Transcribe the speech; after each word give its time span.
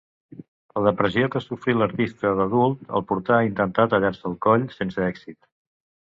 La 0.77 0.81
depressió 0.85 1.27
que 1.35 1.41
sofrí 1.43 1.75
l'artista 1.75 2.31
d'adult 2.39 2.89
el 3.01 3.05
portà 3.13 3.37
a 3.37 3.45
intentar 3.51 3.87
tallar-se 3.93 4.27
el 4.33 4.41
coll, 4.49 4.67
sense 4.81 5.07
èxit. 5.13 5.41